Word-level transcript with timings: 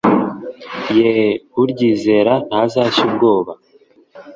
Ye 0.97 1.11
uryizera 1.61 2.33
ntazashya 2.47 3.01
ubwoba 3.07 3.53